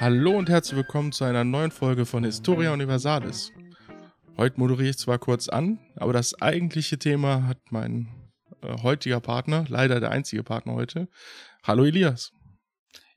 [0.00, 3.52] Hallo und herzlich willkommen zu einer neuen Folge von Historia Universalis.
[4.38, 8.08] Heute moderiere ich zwar kurz an, aber das eigentliche Thema hat mein
[8.62, 11.10] äh, heutiger Partner, leider der einzige Partner heute.
[11.64, 12.32] Hallo Elias.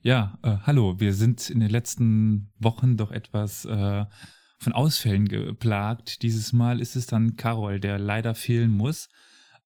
[0.01, 0.99] Ja, äh, hallo.
[0.99, 4.03] Wir sind in den letzten Wochen doch etwas äh,
[4.59, 6.21] von Ausfällen geplagt.
[6.21, 9.07] Dieses Mal ist es dann Carol, der leider fehlen muss.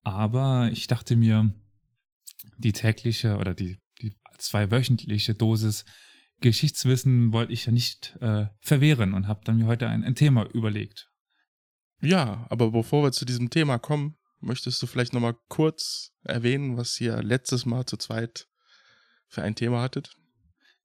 [0.04, 1.52] Aber ich dachte mir,
[2.58, 5.84] die tägliche oder die, die zweiwöchentliche Dosis
[6.40, 10.46] Geschichtswissen wollte ich ja nicht äh, verwehren und habe dann mir heute ein, ein Thema
[10.52, 11.10] überlegt.
[12.00, 17.00] Ja, aber bevor wir zu diesem Thema kommen, möchtest du vielleicht nochmal kurz erwähnen, was
[17.00, 18.46] ihr letztes Mal zu zweit
[19.26, 20.16] für ein Thema hattet?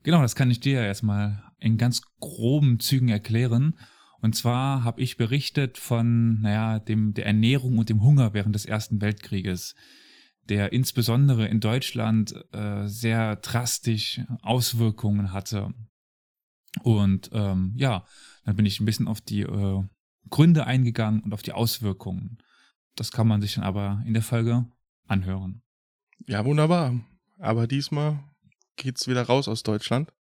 [0.02, 3.78] Genau, das kann ich dir ja erstmal in ganz groben Zügen erklären.
[4.22, 8.66] Und zwar habe ich berichtet von, naja, dem, der Ernährung und dem Hunger während des
[8.66, 9.76] Ersten Weltkrieges,
[10.50, 15.74] der insbesondere in Deutschland äh, sehr drastisch Auswirkungen hatte.
[16.82, 18.06] Und ähm, ja,
[18.46, 19.84] dann bin ich ein bisschen auf die äh,
[20.30, 22.40] Gründe eingegangen und auf die Auswirkungen.
[22.96, 24.66] Das kann man sich dann aber in der Folge
[25.08, 25.62] anhören.
[26.28, 27.00] Ja, wunderbar.
[27.40, 28.20] Aber diesmal
[28.76, 30.12] geht's wieder raus aus Deutschland.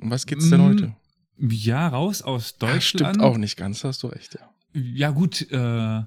[0.00, 0.96] Um was geht's denn mm, heute?
[1.38, 3.00] Ja, raus aus Deutschland.
[3.00, 4.50] Ja, stimmt auch nicht ganz, hast du recht, ja.
[4.72, 6.02] Ja, gut, äh,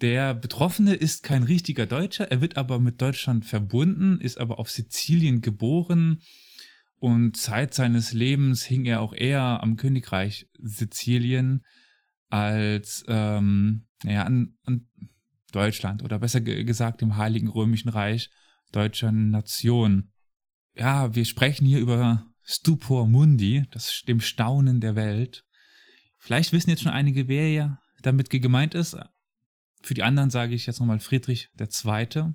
[0.00, 4.70] der Betroffene ist kein richtiger Deutscher, er wird aber mit Deutschland verbunden, ist aber auf
[4.70, 6.22] Sizilien geboren
[6.96, 11.64] und Zeit seines Lebens hing er auch eher am Königreich Sizilien
[12.30, 14.88] als ähm, naja, an, an
[15.52, 18.30] Deutschland oder besser gesagt dem Heiligen Römischen Reich
[18.72, 20.12] deutscher Nation
[20.74, 25.44] ja, wir sprechen hier über Stupor Mundi, das dem Staunen der Welt.
[26.18, 28.96] Vielleicht wissen jetzt schon einige, wer ja damit gemeint ist.
[29.82, 32.34] Für die anderen sage ich jetzt nochmal Friedrich II.,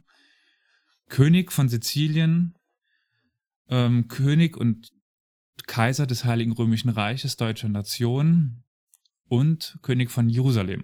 [1.09, 2.55] König von Sizilien,
[3.69, 4.91] ähm, König und
[5.65, 8.63] Kaiser des Heiligen Römischen Reiches deutscher Nation
[9.27, 10.83] und König von Jerusalem.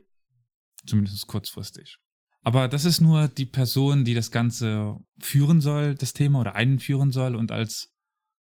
[0.85, 1.97] Zumindest kurzfristig.
[2.41, 7.11] Aber das ist nur die Person, die das Ganze führen soll, das Thema oder einführen
[7.11, 7.93] soll und als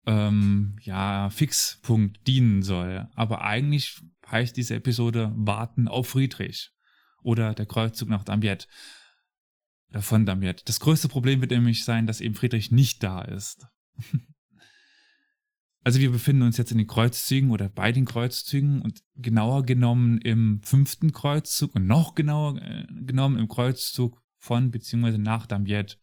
[0.06, 3.08] ähm, ja Fixpunkt dienen soll.
[3.14, 6.71] Aber eigentlich heißt diese Episode Warten auf Friedrich
[7.22, 8.66] oder der Kreuzzug nach Damiette.
[9.90, 10.64] Oder äh, von Damiette.
[10.64, 13.66] Das größte Problem wird nämlich sein, dass eben Friedrich nicht da ist.
[15.84, 20.20] Also wir befinden uns jetzt in den Kreuzzügen oder bei den Kreuzzügen und genauer genommen
[20.20, 25.18] im fünften Kreuzzug und noch genauer äh, genommen im Kreuzzug von bzw.
[25.18, 25.96] nach Damiette.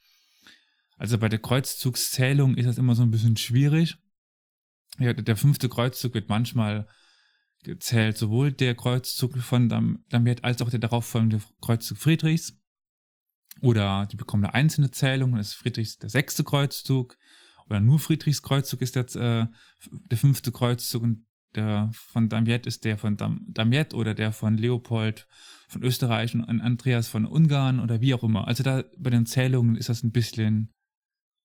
[0.97, 3.97] Also bei der Kreuzzugszählung ist das immer so ein bisschen schwierig.
[4.99, 6.85] Der fünfte Kreuzzug wird manchmal
[7.63, 9.69] gezählt, sowohl der Kreuzzug von
[10.09, 12.57] Damiette als auch der darauffolgende Kreuzzug Friedrichs.
[13.61, 17.17] Oder die bekommen eine einzelne Zählung, das ist Friedrichs der sechste Kreuzzug
[17.69, 19.45] oder nur Friedrichs Kreuzzug ist jetzt äh,
[19.91, 21.25] der fünfte Kreuzzug und
[21.55, 25.27] der von Damiette ist der von Dam Damiette oder der von Leopold
[25.67, 28.47] von Österreich und Andreas von Ungarn oder wie auch immer.
[28.47, 30.73] Also da bei den Zählungen ist das ein bisschen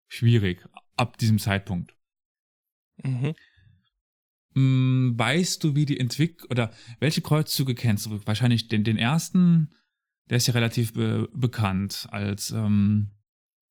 [0.09, 0.67] schwierig
[0.97, 1.97] ab diesem Zeitpunkt.
[3.03, 3.35] Mhm.
[4.55, 8.21] Hm, weißt du, wie die Entwicklung oder welche Kreuzzüge kennst du?
[8.27, 9.71] Wahrscheinlich den, den ersten,
[10.31, 13.11] der ist ja relativ be bekannt als, ähm,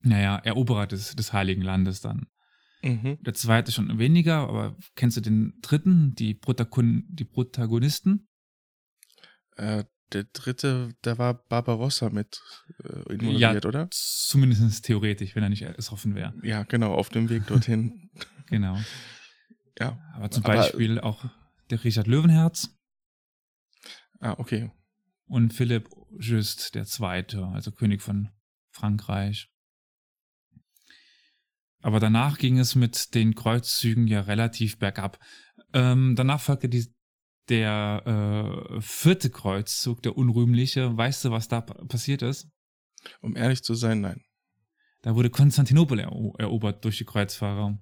[0.01, 2.27] naja, Eroberer des, des Heiligen Landes dann.
[2.83, 3.17] Mhm.
[3.21, 8.27] Der zweite schon weniger, aber kennst du den dritten, die, Protagon die Protagonisten?
[9.55, 12.41] Äh, der dritte, da war Barbarossa mit
[12.83, 13.87] äh, involviert, ja, oder?
[13.91, 16.33] Zumindest theoretisch, wenn er nicht ersoffen wäre.
[16.43, 18.09] Ja, genau, auf dem Weg dorthin.
[18.49, 18.77] genau.
[19.79, 19.99] Ja.
[20.13, 21.25] Aber zum aber, Beispiel auch
[21.69, 22.69] der Richard Löwenherz.
[24.19, 24.71] Ah, okay.
[25.25, 25.89] Und Philipp
[26.19, 28.29] Just, der Zweite, also König von
[28.71, 29.49] Frankreich.
[31.81, 35.19] Aber danach ging es mit den Kreuzzügen ja relativ bergab.
[35.73, 36.87] Ähm, danach folgte die,
[37.49, 40.95] der äh, vierte Kreuzzug, der unrühmliche.
[40.95, 42.47] Weißt du, was da passiert ist?
[43.19, 44.23] Um ehrlich zu sein, nein.
[45.01, 47.77] Da wurde Konstantinopel ero erobert durch die Kreuzfahrer.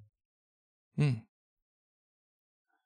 [0.96, 1.22] Hm.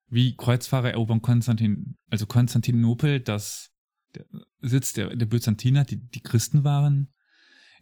[0.09, 3.73] Wie Kreuzfahrer erobern Konstantin, also Konstantinopel, das
[4.15, 4.25] der
[4.61, 7.13] Sitz der, der Byzantiner, die, die Christen waren,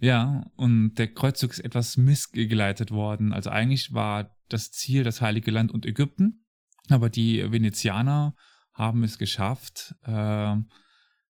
[0.00, 3.32] ja, und der Kreuzzug ist etwas missgeleitet worden.
[3.32, 6.44] Also eigentlich war das Ziel das Heilige Land und Ägypten,
[6.88, 8.34] aber die Venezianer
[8.72, 10.56] haben es geschafft, äh,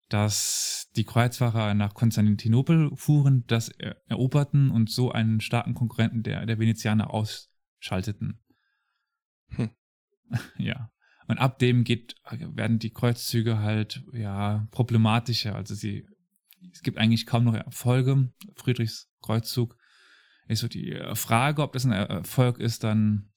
[0.08, 6.58] dass die Kreuzfahrer nach Konstantinopel fuhren, das eroberten und so einen starken Konkurrenten der, der
[6.58, 8.40] Venezianer ausschalteten.
[9.50, 9.70] Hm.
[10.58, 10.90] Ja.
[11.26, 15.54] Und ab dem geht, werden die Kreuzzüge halt, ja, problematischer.
[15.54, 16.06] Also sie
[16.72, 18.32] es gibt eigentlich kaum noch Erfolge.
[18.56, 19.76] Friedrichs Kreuzzug
[20.46, 23.30] ist so die äh, Frage, ob das ein Erfolg ist, dann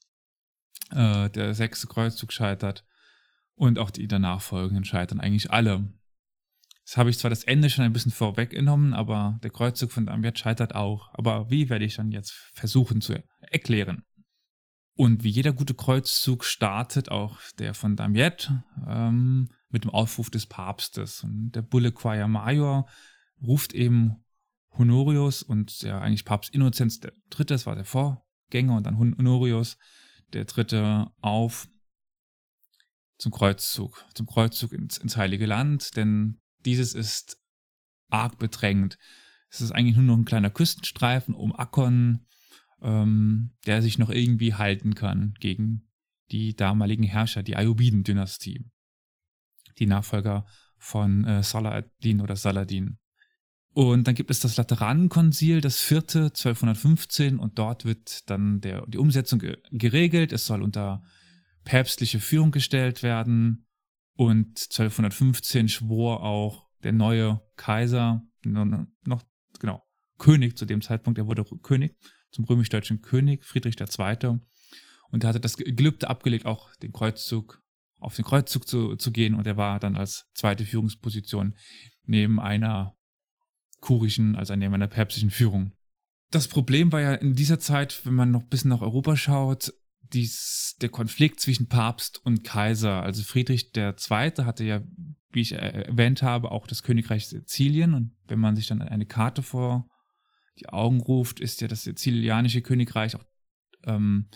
[0.90, 2.84] Äh, der sechste Kreuzzug scheitert
[3.54, 5.90] und auch die danach folgenden scheitern eigentlich alle.
[6.84, 10.38] Das habe ich zwar das Ende schon ein bisschen vorweggenommen, aber der Kreuzzug von Damiet
[10.38, 11.08] scheitert auch.
[11.14, 14.04] Aber wie werde ich dann jetzt versuchen zu erklären?
[14.94, 18.52] Und wie jeder gute Kreuzzug startet auch der von Damiet
[18.86, 21.24] ähm, mit dem Aufruf des Papstes.
[21.24, 22.86] Und der Bulle Quia Major
[23.42, 24.22] ruft eben
[24.76, 29.76] Honorius und ja eigentlich Papst Innozenz der Dritte, das war der Vorgänger, und dann Honorius
[30.32, 31.68] der Dritte auf
[33.18, 37.38] zum Kreuzzug, zum Kreuzzug ins, ins Heilige Land, denn dieses ist
[38.08, 38.98] arg bedrängt.
[39.48, 42.26] Es ist eigentlich nur noch ein kleiner Küstenstreifen um Akkon,
[42.82, 45.88] ähm, der sich noch irgendwie halten kann gegen
[46.30, 48.64] die damaligen Herrscher, die Ayubiden-Dynastie.
[49.78, 50.46] Die Nachfolger
[50.78, 52.98] von äh, Saladin oder Saladin.
[53.74, 58.98] Und dann gibt es das Lateranenkonzil, das vierte, 1215, und dort wird dann der, die
[58.98, 60.32] Umsetzung geregelt.
[60.32, 61.02] Es soll unter
[61.64, 63.66] päpstliche Führung gestellt werden.
[64.14, 69.22] Und 1215 schwor auch der neue Kaiser, noch,
[69.58, 69.82] genau,
[70.18, 71.96] König zu dem Zeitpunkt, er wurde König,
[72.32, 74.40] zum römisch-deutschen König, Friedrich II.
[75.10, 77.62] Und er hatte das Gelübde abgelegt, auch den Kreuzzug,
[77.98, 79.34] auf den Kreuzzug zu, zu gehen.
[79.34, 81.54] Und er war dann als zweite Führungsposition
[82.04, 82.96] neben einer
[83.80, 85.72] kurischen, also neben einer päpstlichen Führung.
[86.30, 89.74] Das Problem war ja in dieser Zeit, wenn man noch ein bisschen nach Europa schaut,
[90.12, 93.02] dies, der Konflikt zwischen Papst und Kaiser.
[93.02, 93.92] Also Friedrich II.
[94.38, 94.82] hatte ja,
[95.30, 97.94] wie ich erwähnt habe, auch das Königreich Sizilien.
[97.94, 99.88] Und wenn man sich dann eine Karte vor
[100.58, 103.24] die Augen ruft, ist ja das sizilianische Königreich auch,
[103.84, 104.28] ähm,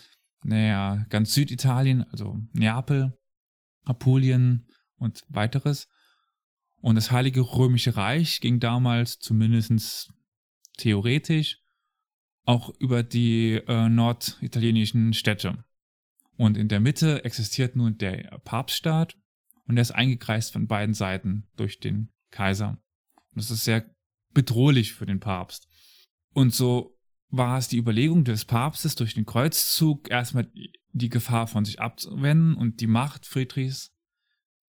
[0.43, 3.17] naja, ganz Süditalien, also Neapel,
[3.85, 5.89] Apulien und weiteres.
[6.81, 10.13] Und das Heilige Römische Reich ging damals zumindest
[10.79, 11.59] theoretisch
[12.45, 15.65] auch über die äh, norditalienischen Städte.
[16.37, 19.17] Und in der Mitte existiert nun der Papststaat
[19.65, 22.79] und der ist eingekreist von beiden Seiten durch den Kaiser.
[23.31, 23.91] Und das ist sehr
[24.33, 25.69] bedrohlich für den Papst.
[26.37, 26.95] Und so
[27.31, 30.47] war es die Überlegung des Papstes durch den Kreuzzug erstmal
[30.93, 33.95] die Gefahr von sich abzuwenden und die Macht Friedrichs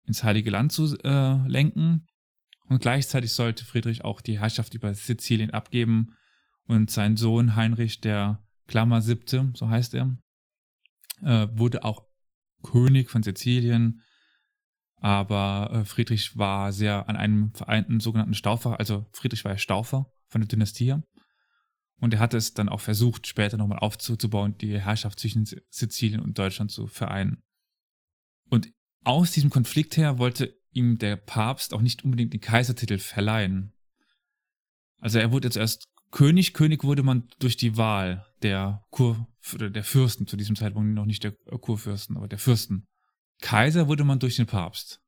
[0.06, 2.06] ins Heilige Land zu äh, lenken.
[2.70, 6.16] Und gleichzeitig sollte Friedrich auch die Herrschaft über Sizilien abgeben
[6.64, 10.16] und sein Sohn Heinrich der Klammer siebte, so heißt er,
[11.20, 12.06] äh, wurde auch
[12.62, 14.00] König von Sizilien,
[14.96, 20.10] aber äh, Friedrich war sehr an einem vereinten sogenannten Staufer, also Friedrich war ja Staufer
[20.28, 20.94] von der Dynastie
[22.00, 26.38] und er hatte es dann auch versucht, später nochmal aufzubauen, die Herrschaft zwischen Sizilien und
[26.38, 27.42] Deutschland zu vereinen.
[28.48, 28.72] Und
[29.04, 33.72] aus diesem Konflikt her wollte ihm der Papst auch nicht unbedingt den Kaisertitel verleihen.
[34.98, 36.54] Also er wurde jetzt erst König.
[36.54, 39.26] König wurde man durch die Wahl der Kur,
[39.58, 42.86] der Fürsten, zu diesem Zeitpunkt noch nicht der Kurfürsten, aber der Fürsten.
[43.40, 45.00] Kaiser wurde man durch den Papst.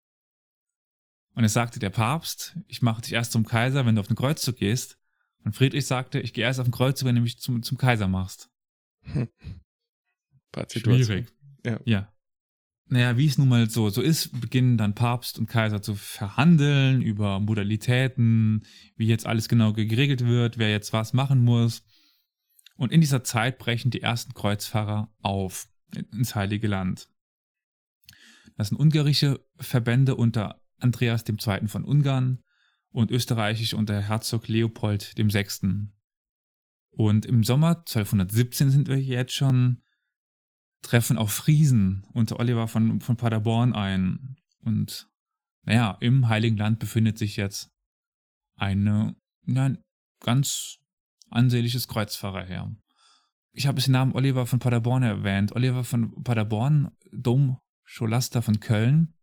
[1.34, 4.16] Und es sagte der Papst, ich mache dich erst zum Kaiser, wenn du auf den
[4.16, 4.98] Kreuzzug gehst.
[5.44, 8.08] Und Friedrich sagte, ich gehe erst auf den Kreuzzug, wenn du mich zum, zum Kaiser
[8.08, 8.50] machst.
[9.04, 9.28] Hm.
[10.68, 11.32] Schwierig.
[11.64, 11.80] Ja.
[11.86, 12.12] ja.
[12.86, 17.00] Naja, wie es nun mal so, so ist, beginnen dann Papst und Kaiser zu verhandeln
[17.00, 21.82] über Modalitäten, wie jetzt alles genau geregelt wird, wer jetzt was machen muss.
[22.76, 25.68] Und in dieser Zeit brechen die ersten Kreuzfahrer auf
[26.12, 27.08] ins Heilige Land.
[28.58, 31.68] Das sind ungarische Verbände unter Andreas II.
[31.68, 32.41] von Ungarn
[32.92, 35.88] und österreichisch unter Herzog Leopold VI.
[36.90, 39.82] Und im Sommer 1217 sind wir jetzt schon
[40.82, 44.36] treffen auch Friesen unter Oliver von, von Paderborn ein.
[44.60, 45.08] Und
[45.62, 47.70] naja, im Heiligen Land befindet sich jetzt
[48.56, 49.78] eine, ja, ein
[50.20, 50.78] ganz
[51.30, 52.74] ansehnliches Kreuzfahrerheer.
[53.52, 55.52] Ich habe den Namen Oliver von Paderborn erwähnt.
[55.52, 59.14] Oliver von Paderborn, Domscholaster von Köln,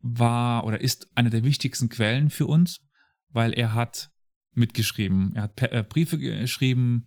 [0.00, 2.80] war oder ist eine der wichtigsten Quellen für uns,
[3.28, 4.10] weil er hat
[4.52, 5.34] mitgeschrieben.
[5.34, 7.06] Er hat äh, Briefe geschrieben,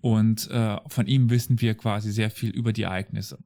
[0.00, 3.38] und äh, von ihm wissen wir quasi sehr viel über die Ereignisse.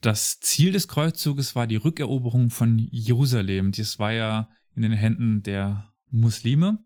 [0.00, 3.72] Das Ziel des Kreuzzuges war die Rückeroberung von Jerusalem.
[3.72, 6.78] Dies war ja in den Händen der Muslime.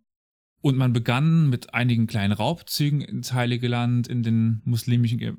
[0.63, 5.35] Und man begann mit einigen kleinen Raubzügen ins Heilige Land, in den muslimischen Ge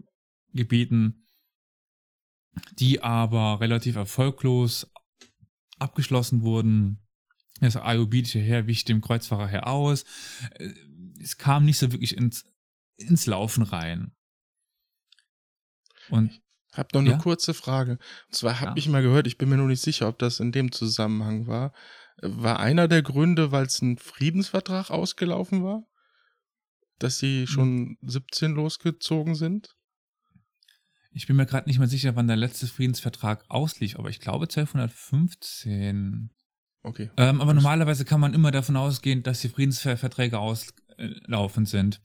[0.55, 1.25] Gebieten,
[2.77, 4.91] die aber relativ erfolglos
[5.83, 6.99] abgeschlossen wurden.
[7.59, 10.03] Das ayubidische Heer wich dem Kreuzfahrer Heer aus.
[10.55, 10.73] Äh,
[11.21, 12.45] es kam nicht so wirklich ins
[12.97, 14.11] ins Laufen rein.
[16.09, 17.17] Und ich habe noch eine ja?
[17.17, 17.93] kurze Frage.
[18.27, 18.77] Und zwar habe ja.
[18.77, 21.73] ich mal gehört, ich bin mir nur nicht sicher, ob das in dem Zusammenhang war.
[22.21, 25.83] War einer der Gründe, weil es ein Friedensvertrag ausgelaufen war?
[26.99, 27.47] Dass sie hm.
[27.47, 28.09] schon hm.
[28.09, 29.75] 17 losgezogen sind?
[31.13, 34.45] Ich bin mir gerade nicht mehr sicher, wann der letzte Friedensvertrag auslief, aber ich glaube
[34.45, 36.31] 1215.
[36.81, 37.11] Okay.
[37.17, 42.01] Ähm, aber normalerweise kann man immer davon ausgehen, dass die Friedensverträge auslaufen sind.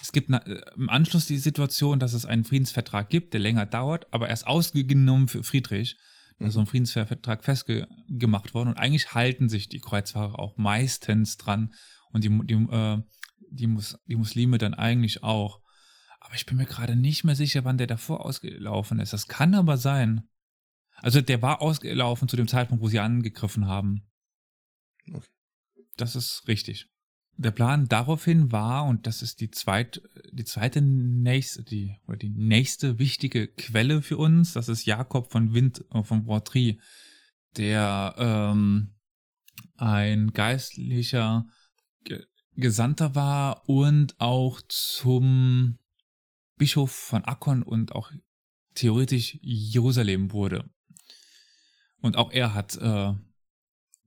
[0.00, 4.06] Es gibt äh, im Anschluss die Situation, dass es einen Friedensvertrag gibt, der länger dauert,
[4.12, 5.96] aber erst ausgenommen für Friedrich.
[6.38, 11.36] Da ist so ein Friedensvertrag festgemacht worden und eigentlich halten sich die Kreuzfahrer auch meistens
[11.36, 11.72] dran
[12.12, 12.98] und die, die, äh,
[13.50, 15.61] die, Mus die Muslime dann eigentlich auch.
[16.32, 19.12] Aber ich bin mir gerade nicht mehr sicher, wann der davor ausgelaufen ist.
[19.12, 20.26] Das kann aber sein.
[20.94, 24.10] Also der war ausgelaufen zu dem Zeitpunkt, wo sie angegriffen haben.
[25.12, 25.28] Okay.
[25.98, 26.88] Das ist richtig.
[27.36, 30.00] Der Plan daraufhin war, und das ist die, zweit,
[30.32, 35.52] die zweite nächste, die, oder die nächste wichtige Quelle für uns, das ist Jakob von
[35.52, 36.80] Wind, äh, von Vortry,
[37.58, 38.94] der ähm,
[39.76, 41.44] ein geistlicher
[42.04, 42.24] Ge
[42.54, 45.78] Gesandter war und auch zum
[46.56, 48.12] Bischof von Akkon und auch
[48.74, 50.70] theoretisch Jerusalem wurde.
[52.00, 53.12] Und auch er hat äh,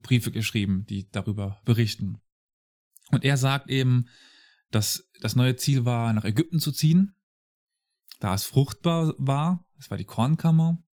[0.01, 2.21] Briefe geschrieben, die darüber berichten.
[3.11, 4.07] Und er sagt eben,
[4.71, 7.15] dass das neue Ziel war, nach Ägypten zu ziehen,
[8.19, 10.83] da es fruchtbar war, es war die Kornkammer,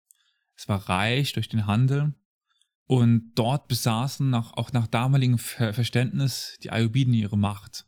[0.55, 2.13] es war reich durch den Handel
[2.85, 7.87] und dort besaßen nach, auch nach damaligem Verständnis die Ayubiden ihre Macht.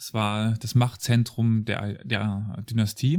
[0.00, 3.18] Es war das Machtzentrum der, der Dynastie,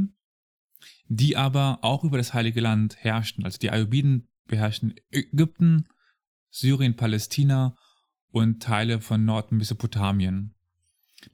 [1.06, 3.44] die aber auch über das Heilige Land herrschten.
[3.44, 5.86] Also die Ayubiden beherrschten Ägypten,
[6.50, 7.76] Syrien, Palästina
[8.32, 10.56] und Teile von Nordmesopotamien.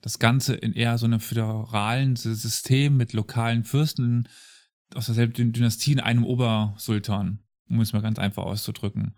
[0.02, 4.28] Das Ganze in eher so einem föderalen System mit lokalen Fürsten
[4.94, 9.16] aus derselben Dynastie in einem Obersultan, um es mal ganz einfach auszudrücken.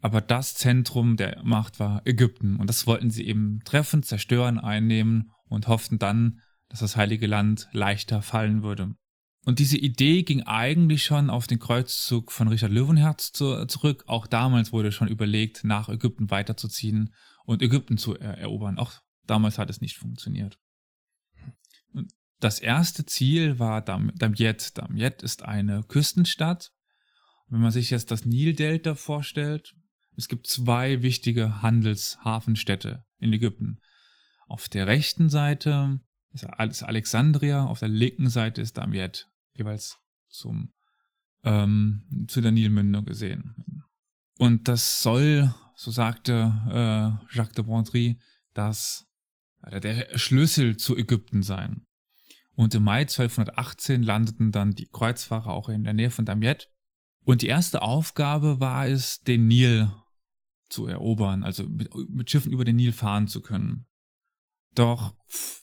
[0.00, 5.30] Aber das Zentrum der Macht war Ägypten und das wollten sie eben treffen, zerstören, einnehmen
[5.48, 8.94] und hofften dann, dass das Heilige Land leichter fallen würde.
[9.44, 14.02] Und diese Idee ging eigentlich schon auf den Kreuzzug von Richard Löwenherz zu, zurück.
[14.08, 18.76] Auch damals wurde schon überlegt, nach Ägypten weiterzuziehen und Ägypten zu er erobern.
[18.76, 20.58] Auch damals hat es nicht funktioniert.
[21.92, 24.76] Und das erste Ziel war Dam Damiet.
[24.76, 26.72] Damiet ist eine Küstenstadt.
[27.48, 29.76] wenn man sich jetzt das Nildelta vorstellt,
[30.16, 33.80] es gibt zwei wichtige Handelshafenstädte in Ägypten.
[34.48, 36.00] Auf der rechten Seite
[36.32, 36.44] ist
[36.82, 40.72] Alexandria, auf der linken Seite ist Damiet jeweils zum,
[41.44, 43.84] ähm, zu der Nilmündung gesehen.
[44.38, 46.32] Und das soll, so sagte
[46.68, 48.18] äh, Jacques de Bondry,
[48.52, 49.06] das
[49.62, 51.86] äh, der Schlüssel zu Ägypten sein.
[52.54, 56.70] Und im Mai 1218 landeten dann die Kreuzfahrer auch in der Nähe von Damiet.
[57.24, 59.90] Und die erste Aufgabe war es, den Nil
[60.68, 63.86] zu erobern, also mit, mit Schiffen über den Nil fahren zu können.
[64.74, 65.14] Doch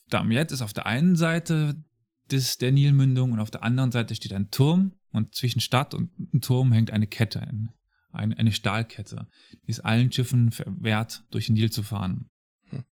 [0.09, 1.83] Damiet ist auf der einen Seite
[2.31, 6.11] des, der Nilmündung und auf der anderen Seite steht ein Turm und zwischen Stadt und
[6.41, 7.41] Turm hängt eine Kette,
[8.11, 9.27] eine, eine Stahlkette,
[9.67, 12.29] die es allen Schiffen verwehrt, durch den Nil zu fahren.
[12.69, 12.83] Hm.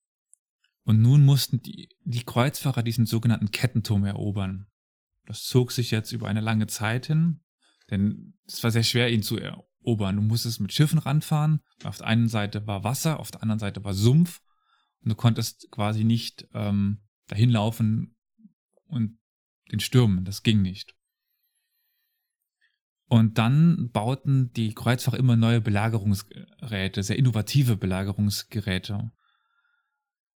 [0.84, 4.68] Und nun mussten die, die Kreuzfahrer diesen sogenannten Kettenturm erobern.
[5.26, 7.42] Das zog sich jetzt über eine lange Zeit hin,
[7.90, 9.38] denn es war sehr schwer, ihn zu
[9.84, 10.16] erobern.
[10.16, 11.62] Du musstest mit Schiffen ranfahren.
[11.84, 14.42] Auf der einen Seite war Wasser, auf der anderen Seite war Sumpf.
[15.04, 18.16] Und du konntest quasi nicht ähm, dahin laufen
[18.86, 19.18] und
[19.72, 20.26] den Stürmen.
[20.26, 20.96] Das ging nicht.
[23.12, 29.12] Und dann bauten die Kreuzfahrer immer neue Belagerungsgeräte, sehr innovative Belagerungsgeräte.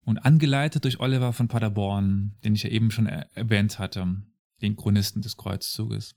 [0.02, 4.22] Und angeleitet durch Oliver von Paderborn, den ich ja eben schon erwähnt hatte,
[4.60, 6.16] den Chronisten des Kreuzzuges.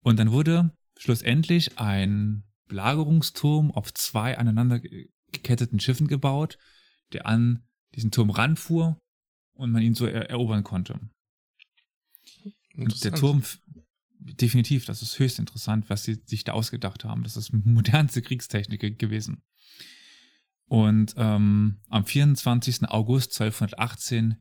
[0.00, 4.80] Und dann wurde schlussendlich ein Belagerungsturm auf zwei aneinander
[5.32, 6.58] geketteten Schiffen gebaut,
[7.12, 7.64] der an
[7.94, 9.00] diesen Turm ranfuhr
[9.54, 11.00] und man ihn so erobern konnte.
[12.76, 13.42] Und der Turm,
[14.18, 17.22] definitiv, das ist höchst interessant, was sie sich da ausgedacht haben.
[17.22, 19.42] Das ist modernste Kriegstechnik gewesen.
[20.66, 22.88] Und ähm, am 24.
[22.88, 24.36] August 1218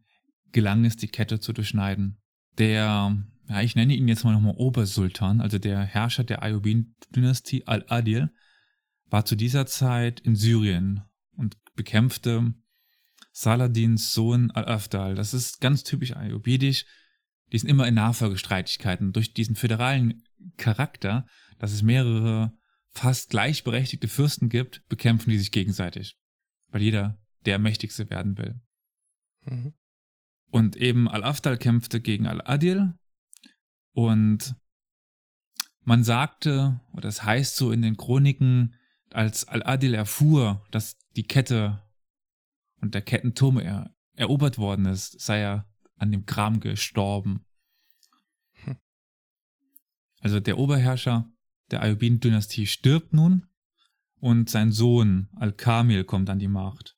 [0.51, 2.17] gelang es, die Kette zu durchschneiden.
[2.57, 3.15] Der,
[3.49, 8.29] ja, ich nenne ihn jetzt mal nochmal Obersultan, also der Herrscher der Ayubin-Dynastie Al-Adil,
[9.09, 11.01] war zu dieser Zeit in Syrien
[11.35, 12.53] und bekämpfte
[13.31, 15.15] Saladins Sohn Al-Afdal.
[15.15, 16.85] Das ist ganz typisch ayubidisch
[17.51, 19.13] die sind immer in Nachfolgestreitigkeiten.
[19.13, 20.23] Durch diesen föderalen
[20.57, 21.25] Charakter,
[21.59, 22.53] dass es mehrere
[22.89, 26.17] fast gleichberechtigte Fürsten gibt, bekämpfen die sich gegenseitig.
[26.69, 28.59] Weil jeder der Mächtigste werden will.
[29.45, 29.73] Mhm.
[30.49, 32.93] Und eben Al-Afdal kämpfte gegen Al-Adil
[33.97, 34.55] und
[35.81, 38.75] man sagte, oder es das heißt so in den Chroniken,
[39.09, 41.81] als Al-Adil erfuhr, dass die Kette
[42.79, 47.43] und der Kettenturm er, erobert worden ist, sei er an dem Kram gestorben.
[48.65, 48.77] Hm.
[50.19, 51.31] Also der Oberherrscher
[51.71, 53.47] der Ayyubiden-Dynastie stirbt nun
[54.19, 56.95] und sein Sohn Al-Kamil kommt an die Macht.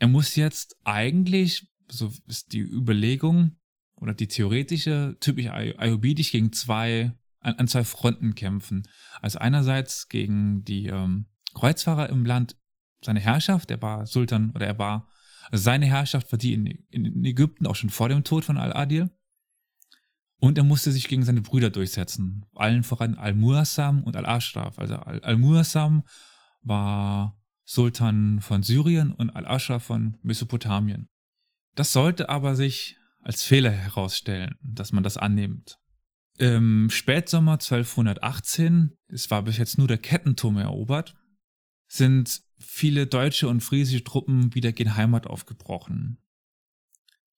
[0.00, 3.56] Er muss jetzt eigentlich, so ist die Überlegung
[4.02, 8.82] oder die theoretische, typisch Ayyubidisch gegen zwei, an, an, zwei Fronten kämpfen.
[9.20, 12.56] Also einerseits gegen die ähm, Kreuzfahrer im Land,
[13.00, 15.08] seine Herrschaft, er war Sultan oder er war,
[15.50, 19.10] also seine Herrschaft war die in, in Ägypten auch schon vor dem Tod von Al-Adil.
[20.38, 22.44] Und er musste sich gegen seine Brüder durchsetzen.
[22.56, 24.80] Allen voran Al-Muassam und Al-Ashraf.
[24.80, 26.02] Also Al-Muassam
[26.62, 31.08] war Sultan von Syrien und Al-Ashraf von Mesopotamien.
[31.76, 35.78] Das sollte aber sich als Fehler herausstellen, dass man das annimmt.
[36.38, 41.14] Im Spätsommer 1218, es war bis jetzt nur der Kettenturm erobert,
[41.86, 46.18] sind viele deutsche und friesische Truppen wieder gen Heimat aufgebrochen.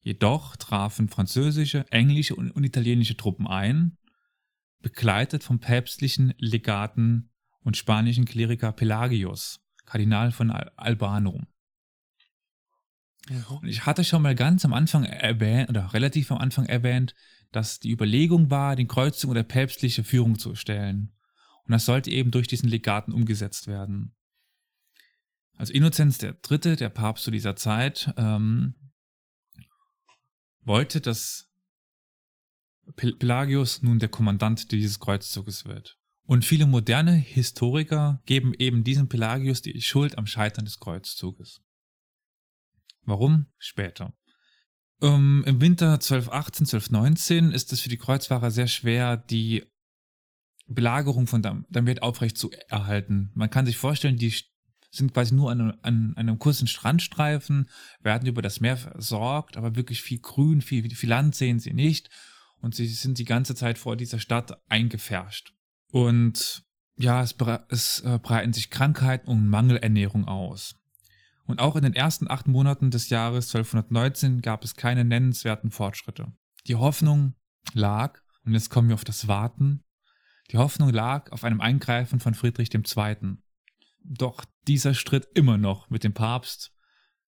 [0.00, 3.96] Jedoch trafen französische, englische und, italienische Truppen ein,
[4.80, 10.96] begleitet vom päpstlichen Legaten und spanischen Kleriker Pelagius, Kardinal von Al
[13.28, 13.58] Albanum.
[13.62, 17.14] Und ich hatte schon mal ganz am Anfang erwähnt, oder relativ am Anfang erwähnt,
[17.52, 21.12] dass die Überlegung war, den Kreuzung oder päpstliche Führung zu stellen.
[21.64, 24.14] Und das sollte eben durch diesen Legaten umgesetzt werden.
[25.56, 28.74] Also Innozenz III., der Papst zu dieser Zeit, ähm,
[30.62, 31.48] wollte, dass
[32.96, 35.98] Pelagius nun der Kommandant dieses Kreuzzuges wird.
[36.26, 41.63] Und viele moderne Historiker geben eben diesem Pelagius die Schuld am Scheitern des Kreuzzuges.
[43.06, 43.46] Warum?
[43.58, 44.14] Später.
[45.02, 49.64] Ähm, Im Winter 1218, 1219 ist es für die Kreuzfahrer sehr schwer, die
[50.66, 53.31] Belagerung von Damiet aufrecht zu erhalten.
[53.35, 54.35] Man kann sich vorstellen, die
[54.90, 57.68] sind quasi nur an, an, einem kurzen Strandstreifen,
[58.00, 62.09] werden über das Meer versorgt, aber wirklich viel Grün, viel, viel Land sehen sie nicht.
[62.61, 65.52] Und sie sind die ganze Zeit vor dieser Stadt eingefärscht.
[65.90, 66.64] Und
[66.96, 67.35] ja, es,
[67.68, 70.76] es äh, breiten sich Krankheiten und Mangelernährung aus.
[71.46, 76.33] Und auch in den ersten acht Monaten des Jahres 1219 gab es keine nennenswerten Fortschritte.
[76.66, 77.35] Die Hoffnung
[77.74, 79.85] lag, und jetzt kommen wir auf das Warten,
[80.50, 83.37] die Hoffnung lag auf einem Eingreifen von Friedrich II.
[84.02, 86.72] Doch dieser stritt immer noch mit dem Papst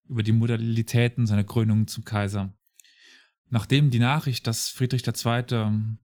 [0.07, 2.53] über die Modalitäten seiner Krönung zum Kaiser.
[3.49, 5.97] Nachdem die Nachricht, dass Friedrich II.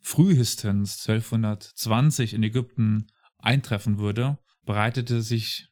[0.00, 3.06] frühestens 1220 in Ägypten
[3.38, 5.71] eintreffen würde, breitete sich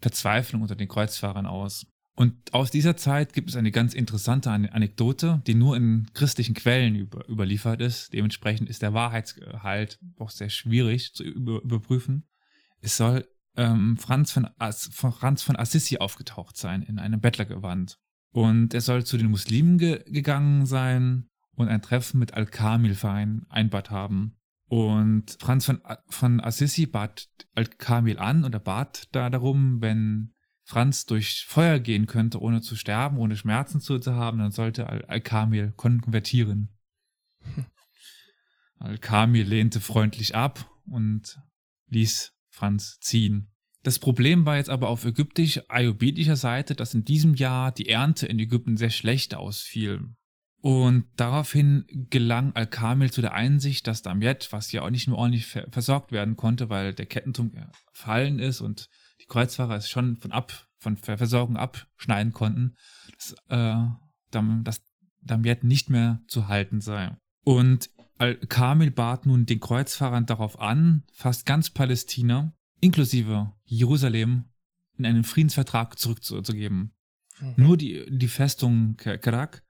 [0.00, 1.86] Verzweiflung unter den Kreuzfahrern aus.
[2.16, 6.94] Und aus dieser Zeit gibt es eine ganz interessante Anekdote, die nur in christlichen Quellen
[6.94, 8.12] über, überliefert ist.
[8.12, 12.28] Dementsprechend ist der Wahrheitsgehalt auch sehr schwierig zu über, überprüfen.
[12.80, 17.98] Es soll ähm, Franz, von As Franz von Assisi aufgetaucht sein in einem Bettlergewand.
[18.32, 23.90] Und er soll zu den Muslimen ge gegangen sein und ein Treffen mit Al-Kamil vereinbart
[23.90, 24.36] haben.
[24.70, 31.44] Und Franz von, von Assisi bat Al-Kamil an oder bat da darum, wenn Franz durch
[31.48, 36.68] Feuer gehen könnte, ohne zu sterben, ohne Schmerzen zu, zu haben, dann sollte Al-Kamil konvertieren.
[38.78, 41.40] Al-Kamil lehnte freundlich ab und
[41.88, 43.50] ließ Franz ziehen.
[43.82, 48.38] Das Problem war jetzt aber auf ägyptisch-ayubidischer Seite, dass in diesem Jahr die Ernte in
[48.38, 50.14] Ägypten sehr schlecht ausfiel.
[50.62, 55.46] Und daraufhin gelang Al-Kamil zu der Einsicht, dass Damiet, was ja auch nicht mehr ordentlich
[55.46, 57.52] versorgt werden konnte, weil der Kettenturm
[57.92, 58.88] gefallen ist und
[59.22, 62.74] die Kreuzfahrer es schon von ab, von Versorgung abschneiden konnten,
[63.14, 63.76] dass, äh,
[64.62, 64.82] dass
[65.22, 67.16] Damiet nicht mehr zu halten sei.
[67.42, 74.44] Und Al-Kamil bat nun den Kreuzfahrern darauf an, fast ganz Palästina, inklusive Jerusalem,
[74.98, 76.92] in einen Friedensvertrag zurückzugeben.
[77.40, 77.54] Mhm.
[77.56, 79.62] Nur die, die Festung Kerak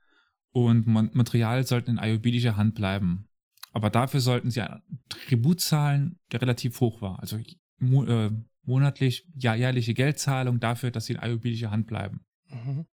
[0.52, 3.26] und Montreal sollten in ayubidischer Hand bleiben.
[3.72, 7.20] Aber dafür sollten sie einen Tribut zahlen, der relativ hoch war.
[7.20, 8.30] Also äh,
[8.62, 12.24] monatlich, ja, jährliche Geldzahlung dafür, dass sie in ayubidischer Hand bleiben.
[12.48, 12.86] Mhm.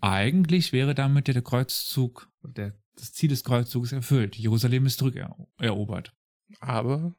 [0.00, 4.36] Eigentlich wäre damit der Kreuzzug, der das Ziel des Kreuzzuges erfüllt.
[4.36, 6.14] Jerusalem ist zurückerobert.
[6.58, 7.14] Aber?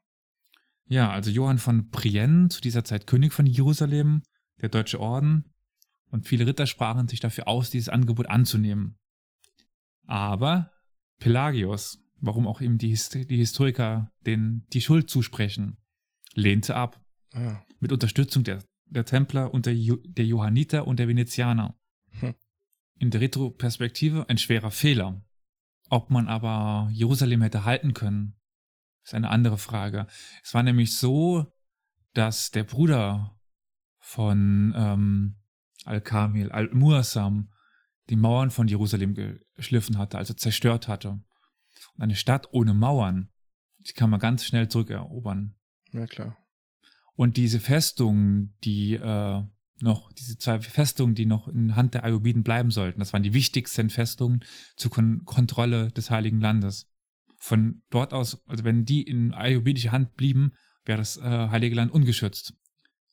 [0.88, 4.23] Ja, also Johann von Brienne, zu dieser Zeit König von Jerusalem,
[4.62, 5.45] der Deutsche Orden
[6.10, 8.97] und viele Ritter sprachen sich dafür aus, dieses Angebot anzunehmen.
[10.12, 10.69] Aber
[11.19, 15.78] Pelagius, warum auch ihm die, Hist die Historiker den, die Schuld zusprechen,
[16.34, 17.02] lehnte ab.
[17.34, 17.65] Ja.
[17.80, 21.80] Mit Unterstützung der, der Templer und der, der Johanniter und der Venezianer.
[22.19, 22.36] Hm.
[23.00, 25.24] In der Retroperspektive ein schwerer Fehler.
[25.89, 28.36] Ob man aber Jerusalem hätte halten können,
[29.06, 30.08] ist eine andere Frage.
[30.43, 31.45] Es war nämlich so,
[32.13, 33.39] dass der Bruder
[33.97, 35.38] von ähm,
[35.86, 37.47] Al-Kamil, Al-Muassam,
[38.12, 39.15] die Mauern von Jerusalem
[39.56, 41.10] geschliffen hatte, also zerstört hatte.
[41.95, 43.32] Und eine Stadt ohne Mauern
[43.88, 45.56] die kann man ganz schnell zurückerobern.
[45.91, 46.38] Ja, klar.
[47.15, 49.43] Und diese Festungen, die äh,
[49.80, 53.34] noch, diese zwei Festungen, die noch in Hand der Ayubiden bleiben sollten, das waren die
[53.34, 54.43] wichtigsten Festungen
[54.76, 56.88] zur Kon Kontrolle des Heiligen Landes.
[57.38, 60.54] Von dort aus, also wenn die in ayubidischer Hand blieben,
[60.86, 62.54] wäre das äh, Heilige Land ungeschützt.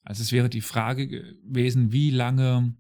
[0.03, 2.77] Also es wäre die Frage gewesen, wie lange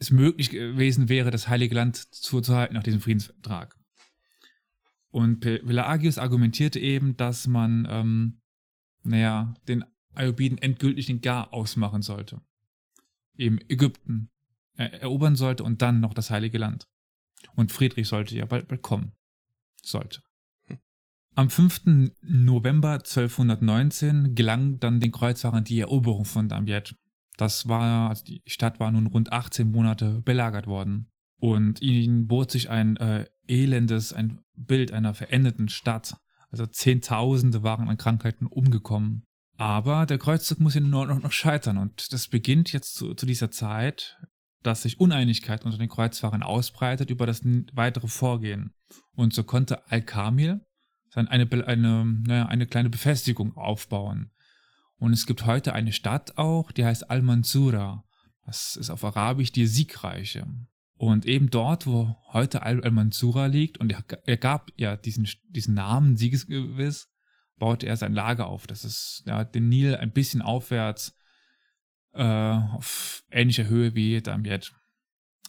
[0.00, 3.78] es möglich gewesen wäre, das Heilige Land zu, zu halten nach diesem Friedensvertrag.
[5.10, 8.40] Und Pelagius argumentierte eben, dass man, ähm,
[9.02, 9.84] naja, den
[10.14, 12.40] Ayubiden endgültig den Gar ausmachen sollte.
[13.36, 14.30] Eben Ägypten
[14.74, 16.88] erobern sollte und dann noch das Heilige Land.
[17.54, 19.12] Und Friedrich sollte ja bald, bald kommen.
[19.82, 20.22] Sollte.
[21.34, 22.12] Am 5.
[22.22, 26.96] November 1219 gelang dann den Kreuzfahrern die Eroberung von Damiette.
[27.40, 31.10] Das war, also die Stadt war nun rund 18 Monate belagert worden.
[31.38, 36.18] Und ihnen bot sich ein äh, elendes, ein Bild einer verendeten Stadt.
[36.50, 39.24] Also Zehntausende waren an Krankheiten umgekommen.
[39.56, 43.26] Aber der Kreuzzug muss ja nur noch, noch scheitern und das beginnt jetzt zu, zu
[43.26, 44.18] dieser Zeit,
[44.62, 48.74] dass sich Uneinigkeit unter den Kreuzfahrern ausbreitet über das weitere Vorgehen.
[49.14, 50.60] Und so konnte Al-Kamil
[51.14, 54.30] eine, eine, eine, eine kleine Befestigung aufbauen.
[55.00, 58.04] Und es gibt heute eine Stadt auch, die heißt Al-Mansura.
[58.44, 60.46] Das ist auf Arabisch die Siegreiche.
[60.92, 63.94] Und eben dort, wo heute Al-Mansura liegt, und
[64.26, 67.08] er, gab ja diesen, diesen Namen Siegesgewiss,
[67.56, 68.66] baute er sein Lager auf.
[68.66, 71.16] Das ist ja, den Nil ein bisschen aufwärts,
[72.12, 74.74] äh, auf ähnlicher Höhe wie Damiet,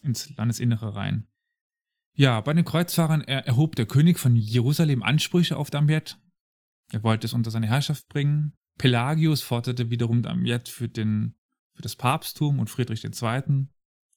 [0.02, 1.28] ins Landesinnere rein.
[2.14, 6.18] Ja, bei den Kreuzfahrern er, erhob der König von Jerusalem Ansprüche auf Damiet.
[6.94, 8.54] Er wollte es unter seine Herrschaft bringen.
[8.82, 11.36] Pelagius forderte wiederum Damiet für, den,
[11.76, 13.68] für das Papsttum und Friedrich II.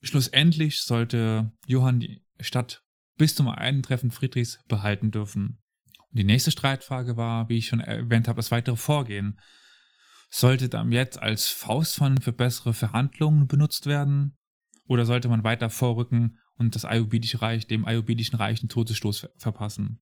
[0.00, 2.82] Schlussendlich sollte Johann die Stadt
[3.18, 5.62] bis zum Eintreffen Friedrichs behalten dürfen.
[5.98, 9.38] Und die nächste Streitfrage war, wie ich schon erwähnt habe, das weitere Vorgehen.
[10.30, 14.38] Sollte jetzt als Faustpfand für bessere Verhandlungen benutzt werden?
[14.86, 20.00] Oder sollte man weiter vorrücken und das Ayubidische Reich, dem Ayubidischen Reich einen Todesstoß verpassen?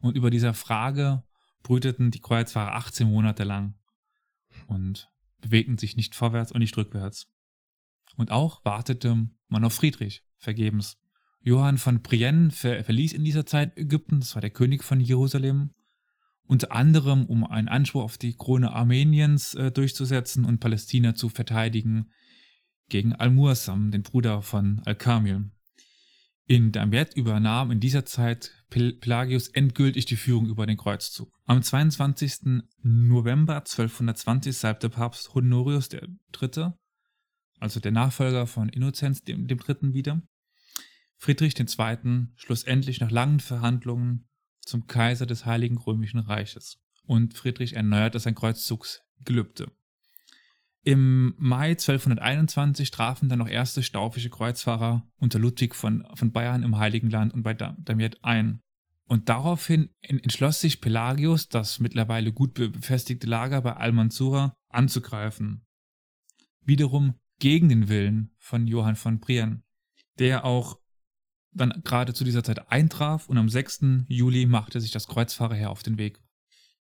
[0.00, 1.24] Und über dieser Frage
[1.64, 3.74] brüteten die Kreuzfahrer 18 Monate lang
[4.68, 7.26] und bewegten sich nicht vorwärts und nicht rückwärts.
[8.16, 10.96] Und auch wartete man auf Friedrich, vergebens.
[11.40, 15.74] Johann von Brienne ver verließ in dieser Zeit Ägypten, das war der König von Jerusalem,
[16.46, 22.10] unter anderem um einen Anspruch auf die Krone Armeniens äh, durchzusetzen und Palästina zu verteidigen
[22.88, 25.50] gegen Al-Muassam, den Bruder von Al-Kamil.
[26.46, 31.32] In Damiet übernahm in dieser Zeit Pelagius endgültig die Führung über den Kreuzzug.
[31.44, 32.62] Am 22.
[32.82, 36.74] November 1220 salbte Papst Honorius III
[37.64, 40.22] also der Nachfolger von Innozenz dem, dem Dritten wieder,
[41.16, 42.26] Friedrich II.
[42.36, 44.28] schlussendlich nach langen Verhandlungen
[44.60, 49.72] zum Kaiser des Heiligen Römischen Reiches und Friedrich erneuerte sein Kreuzzugsgelübde.
[50.86, 56.76] Im Mai 1221 trafen dann noch erste staufische Kreuzfahrer unter Ludwig von, von Bayern im
[56.76, 58.60] Heiligen Land und bei Damiet ein.
[59.06, 65.64] Und daraufhin entschloss sich Pelagius, das mittlerweile gut befestigte Lager bei Al-Mansura anzugreifen.
[66.60, 69.62] Wiederum gegen den Willen von Johann von Brienne,
[70.18, 70.78] der auch
[71.52, 74.04] dann gerade zu dieser Zeit eintraf und am 6.
[74.08, 76.20] Juli machte sich das Kreuzfahrerheer auf den Weg.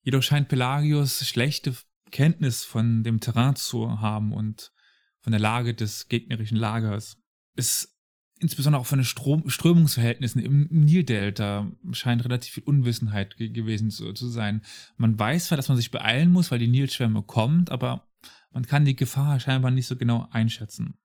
[0.03, 1.75] Jedoch scheint Pelagius schlechte
[2.13, 4.73] Kenntnis von dem Terrain zu haben und
[5.21, 7.17] von der Lage des gegnerischen Lagers.
[7.57, 7.93] Es
[8.39, 14.13] insbesondere auch von den Strom Strömungsverhältnissen im Nildelta scheint relativ viel Unwissenheit ge gewesen zu,
[14.13, 14.63] zu, sein.
[14.97, 18.09] Man weiß zwar, dass man sich beeilen muss, weil die Nilschwemme kommt, aber
[18.51, 20.99] man kann die Gefahr scheinbar nicht so genau einschätzen.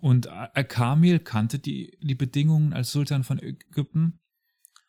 [0.00, 4.18] Und Al-Kamil kannte die, die Bedingungen als Sultan von Ägypten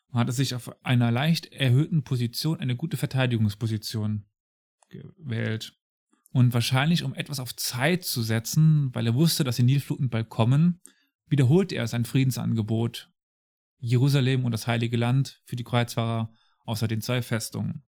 [0.08, 4.24] und hatte sich auf einer leicht erhöhten Position eine gute Verteidigungsposition
[4.92, 5.74] gewählt.
[6.32, 10.28] Und wahrscheinlich, um etwas auf Zeit zu setzen, weil er wusste, dass die Nilfluten bald
[10.28, 10.80] kommen,
[11.26, 13.10] wiederholte er sein Friedensangebot
[13.78, 16.32] Jerusalem und das Heilige Land für die Kreuzfahrer
[16.64, 17.82] außer den zwei Festungen.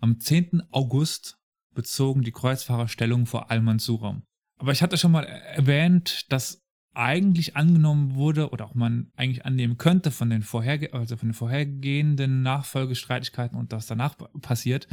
[0.00, 0.64] Am 10.
[0.70, 1.38] August
[1.72, 4.20] bezogen die Kreuzfahrer Stellung vor Al-Mansura.
[4.58, 6.62] Aber ich hatte schon mal erwähnt, dass
[6.94, 11.34] eigentlich angenommen wurde oder auch man eigentlich annehmen könnte von den, vorherge also von den
[11.34, 14.88] vorhergehenden Nachfolgestreitigkeiten und das danach passiert,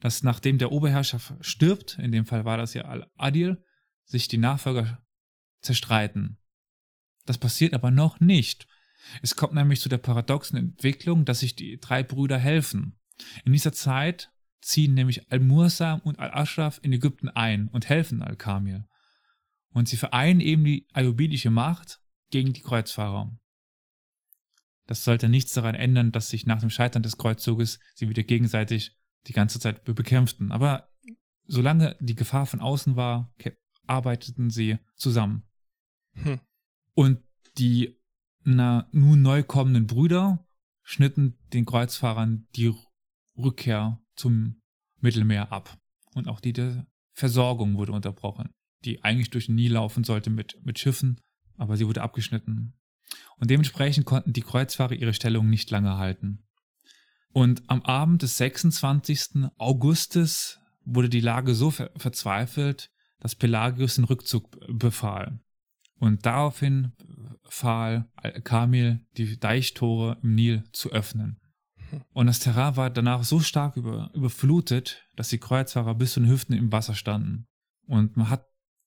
[0.00, 3.62] dass nachdem der Oberherrscher stirbt, in dem Fall war das ja Al-Adil,
[4.04, 5.02] sich die Nachfolger
[5.60, 6.38] zerstreiten.
[7.26, 8.66] Das passiert aber noch nicht.
[9.22, 12.98] Es kommt nämlich zu der paradoxen Entwicklung, dass sich die drei Brüder helfen.
[13.44, 14.30] In dieser Zeit
[14.60, 18.84] ziehen nämlich Al-Mursam und Al-Ashraf in Ägypten ein und helfen Al-Kamil.
[19.70, 23.36] Und sie vereinen eben die ayubidische Macht gegen die Kreuzfahrer.
[24.86, 28.97] Das sollte nichts daran ändern, dass sich nach dem Scheitern des Kreuzzuges sie wieder gegenseitig
[29.28, 30.50] die ganze Zeit be bekämpften.
[30.52, 30.88] Aber
[31.44, 33.32] solange die Gefahr von außen war,
[33.86, 35.44] arbeiteten sie zusammen.
[36.14, 36.40] Hm.
[36.94, 37.20] Und
[37.58, 37.98] die
[38.44, 40.46] na, nun neu kommenden Brüder
[40.82, 42.74] schnitten den Kreuzfahrern die
[43.36, 44.62] Rückkehr zum
[45.00, 45.78] Mittelmeer ab.
[46.14, 48.50] Und auch die der Versorgung wurde unterbrochen,
[48.84, 51.20] die eigentlich durch den Nil laufen sollte mit, mit Schiffen,
[51.56, 52.74] aber sie wurde abgeschnitten.
[53.36, 56.47] Und dementsprechend konnten die Kreuzfahrer ihre Stellung nicht lange halten.
[57.32, 59.50] Und am Abend des 26.
[59.58, 65.40] Augustes wurde die Lage so ver verzweifelt, dass Pelagius den Rückzug befahl.
[65.98, 66.92] Und daraufhin
[67.48, 71.40] fahl Al-Kamil die Deichtore im Nil zu öffnen.
[72.12, 76.28] Und das Terrain war danach so stark über, überflutet, dass die Kreuzfahrer bis zu den
[76.28, 77.46] Hüften im Wasser standen.
[77.86, 78.44] Und man hat,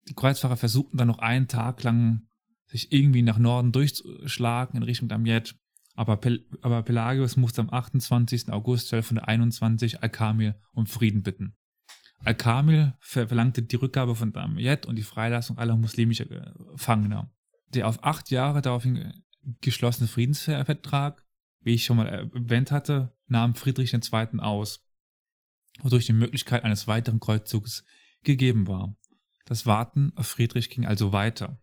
[0.08, 2.27] die Kreuzfahrer versuchten dann noch einen Tag lang
[2.67, 5.56] sich irgendwie nach Norden durchzuschlagen in Richtung Damiette.
[5.95, 8.49] Aber, Pel aber Pelagius musste am 28.
[8.49, 11.56] August 1221 Al-Kamil um Frieden bitten.
[12.23, 17.32] Al-Kamil ver verlangte die Rückgabe von Damiette und die Freilassung aller muslimischer Gefangener.
[17.73, 19.23] Der auf acht Jahre daraufhin
[19.62, 21.25] geschlossene Friedensvertrag,
[21.62, 24.39] wie ich schon mal erwähnt hatte, nahm Friedrich II.
[24.39, 24.86] aus,
[25.82, 27.84] wodurch die Möglichkeit eines weiteren Kreuzzugs
[28.23, 28.95] gegeben war.
[29.45, 31.60] Das Warten auf Friedrich ging also weiter.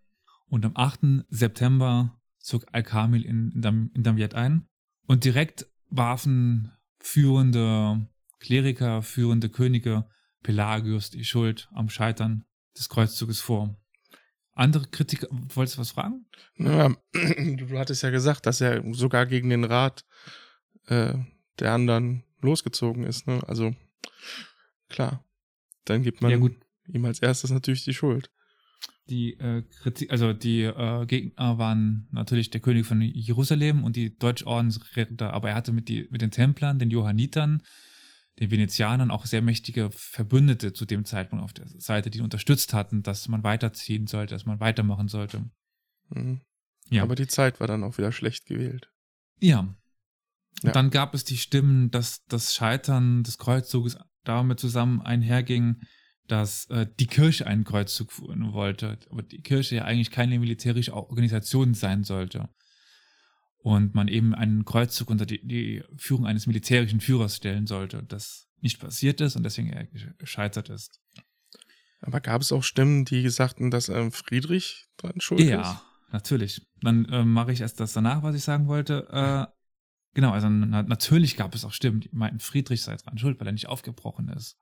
[0.47, 1.27] Und am 8.
[1.29, 4.66] September zog Al-Kamil in, in, Dam in Damiette ein
[5.07, 8.07] und direkt warfen führende
[8.40, 10.09] Kleriker, führende Könige
[10.42, 12.44] Pelagius die Schuld am Scheitern
[12.77, 13.77] des Kreuzzuges vor.
[14.53, 16.27] Andere Kritiker, wolltest du was fragen?
[16.57, 20.05] Naja, du hattest ja gesagt, dass er sogar gegen den Rat
[20.87, 21.14] äh,
[21.59, 23.27] der anderen losgezogen ist.
[23.27, 23.40] Ne?
[23.46, 23.74] Also
[24.88, 25.24] klar,
[25.85, 26.48] dann gibt man Ja,
[26.88, 28.31] ihm als erstes natürlich die Schuld.
[29.09, 34.17] Die äh, Kritik, also die äh, Gegner waren natürlich der König von Jerusalem und die
[34.17, 37.62] Deutschordensritter, aber er hatte mit, die, mit den Templern, den Johannitern,
[38.38, 42.75] den Venezianern auch sehr mächtige Verbündete zu dem Zeitpunkt auf der Seite, die ihn unterstützt
[42.75, 45.51] hatten, dass man weiterziehen sollte, dass man weitermachen sollte.
[46.11, 46.43] Mhm.
[46.91, 47.03] Ja.
[47.03, 48.91] Aber die Zeit war dann auch wieder schlecht gewählt.
[49.41, 49.75] Ja.
[50.62, 50.69] Ja.
[50.69, 55.81] Und dann gab es die Stimmen, dass das Scheitern des Kreuzzuges damit zusammen einherging,
[56.29, 60.95] dass äh, die Kirche einen Kreuzzug führen wollte, aber die Kirche ja eigentlich keine militärische
[60.95, 62.49] Organisation sein sollte.
[63.61, 68.05] Und man eben einen Kreuzzug unter die, die Führung eines militärischen Führers stellen sollte.
[68.05, 69.87] Das nicht passiert ist und deswegen er
[70.19, 71.01] gescheitert ist.
[72.01, 75.49] Aber gab es auch Stimmen, die sagten, dass ähm, Friedrich dran schuld ist?
[75.49, 76.67] Ja, natürlich.
[76.81, 79.09] Dann äh, mache ich erst das danach, was ich sagen wollte.
[79.11, 79.47] Äh,
[80.14, 83.49] genau, also na, natürlich gab es auch Stimmen, die meinten, Friedrich sei dran schuld, weil
[83.49, 84.57] er nicht aufgebrochen ist.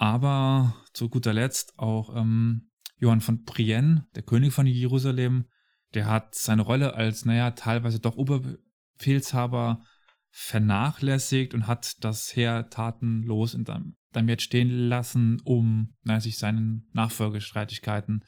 [0.00, 5.44] Aber zu guter Letzt auch ähm, Johann von Brienne, der König von Jerusalem,
[5.92, 9.84] der hat seine Rolle als, naja, teilweise doch Oberbefehlshaber
[10.30, 16.88] vernachlässigt und hat das Heer tatenlos in Dam Damiette stehen lassen, um naja, sich seinen
[16.94, 18.24] Nachfolgestreitigkeiten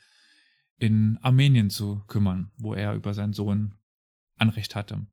[0.76, 3.78] in Armenien zu kümmern, wo er über seinen Sohn
[4.36, 5.06] Anrecht hatte.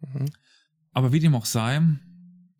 [0.00, 0.30] Mhm.
[0.92, 1.80] Aber wie dem auch sei,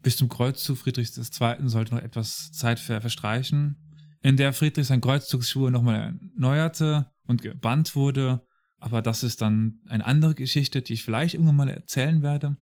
[0.02, 1.68] bis zum Kreuzzug Friedrichs II.
[1.68, 3.76] sollte noch etwas Zeit ver verstreichen,
[4.20, 8.44] in der Friedrich seine Kreuzzugsschuhe nochmal erneuerte und gebannt wurde.
[8.78, 12.56] Aber das ist dann eine andere Geschichte, die ich vielleicht irgendwann mal erzählen werde.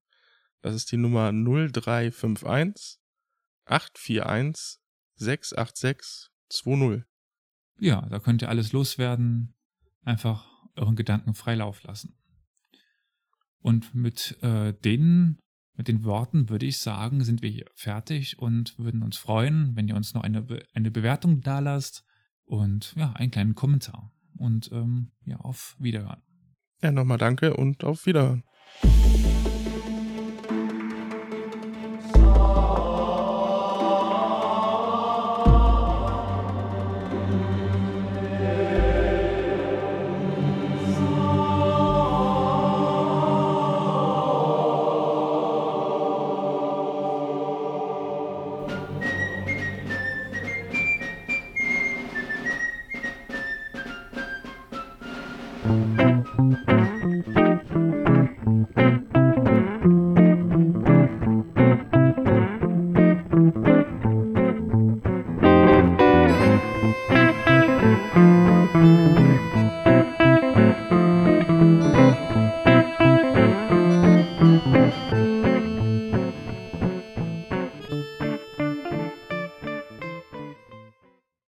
[0.62, 3.00] Das ist die Nummer 0351
[3.66, 4.80] 841
[5.16, 7.06] 686 20.
[7.80, 9.56] Ja, da könnt ihr alles loswerden.
[10.04, 12.18] Einfach euren Gedanken frei Lauf lassen.
[13.60, 15.40] Und mit äh, denen,
[15.76, 19.88] mit den Worten würde ich sagen, sind wir hier fertig und würden uns freuen, wenn
[19.88, 22.04] ihr uns noch eine, Be eine Bewertung da lasst
[22.46, 24.12] und ja, einen kleinen Kommentar.
[24.38, 26.22] Und ähm, ja, auf Wiederhören.
[26.82, 28.44] Ja, nochmal danke und auf Wiederhören.